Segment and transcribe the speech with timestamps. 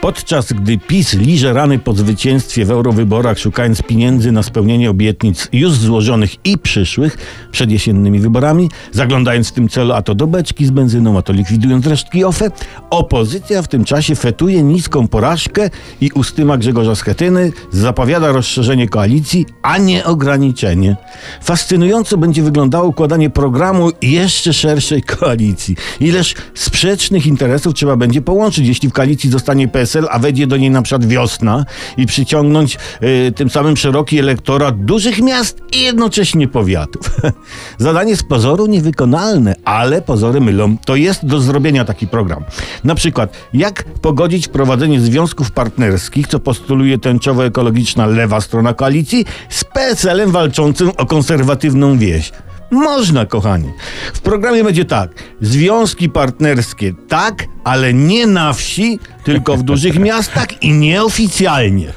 [0.00, 5.72] Podczas gdy PiS liże rany po zwycięstwie w eurowyborach, szukając pieniędzy na spełnienie obietnic już
[5.72, 7.18] złożonych i przyszłych
[7.52, 11.32] przed jesiennymi wyborami, zaglądając w tym celu a to do beczki z benzyną, a to
[11.32, 12.50] likwidując resztki OFE,
[12.90, 19.78] opozycja w tym czasie fetuje niską porażkę i ustyma Grzegorza Schetyny zapowiada rozszerzenie koalicji, a
[19.78, 20.96] nie ograniczenie.
[21.42, 25.76] Fascynująco będzie wyglądało układanie programu jeszcze szerszej koalicji.
[26.00, 30.70] Ileż sprzecznych interesów trzeba będzie połączyć, jeśli w koalicji zostanie PSL, a wejdzie do niej
[30.70, 31.64] na przykład wiosna
[31.96, 37.10] i przyciągnąć y, tym samym szeroki elektorat dużych miast i jednocześnie powiatów.
[37.78, 40.76] Zadanie z pozoru niewykonalne, ale pozory mylą.
[40.84, 42.44] To jest do zrobienia taki program.
[42.84, 50.30] Na przykład, jak pogodzić prowadzenie związków partnerskich, co postuluje tęczowo-ekologiczna lewa strona koalicji, z PSL-em
[50.30, 52.32] walczącym o konserwatywną wieś.
[52.70, 53.72] Można, kochani.
[54.14, 55.10] W programie będzie tak.
[55.40, 61.92] Związki partnerskie tak, ale nie na wsi, tylko w dużych miastach i nieoficjalnie.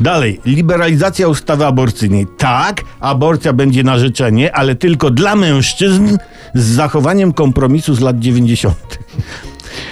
[0.00, 2.26] Dalej, liberalizacja ustawy aborcyjnej.
[2.38, 6.18] Tak, aborcja będzie na życzenie, ale tylko dla mężczyzn
[6.54, 8.98] z zachowaniem kompromisu z lat 90.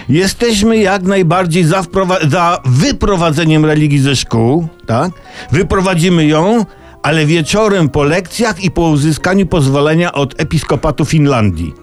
[0.09, 1.85] Jesteśmy jak najbardziej za,
[2.29, 5.13] za wyprowadzeniem religii ze szkół, tak?
[5.53, 6.65] Wyprowadzimy ją,
[7.07, 11.75] ale wieczorem po lekcjach i po uzyskaniu pozwolenia od episkopatu Finlandii.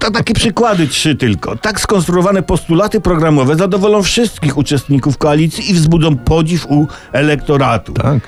[0.00, 1.56] To takie przykłady trzy tylko.
[1.56, 7.92] Tak skonstruowane postulaty programowe zadowolą wszystkich uczestników koalicji i wzbudzą podziw u elektoratu.
[7.92, 8.18] Tak.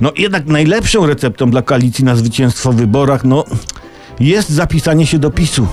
[0.00, 3.44] No jednak najlepszą receptą dla koalicji na zwycięstwo w wyborach, no,
[4.20, 5.66] jest zapisanie się do PiSu.